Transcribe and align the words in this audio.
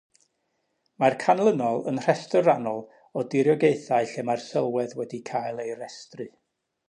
Mae'r 1.01 1.15
canlynol 1.23 1.83
yn 1.91 1.99
rhestr 2.05 2.47
rannol 2.47 2.81
o 3.21 3.25
diriogaethau 3.35 4.09
lle 4.13 4.25
mae'r 4.31 4.43
sylwedd 4.47 4.99
wedi 5.03 5.23
cael 5.33 5.61
ei 5.67 5.77
restru. 5.85 6.31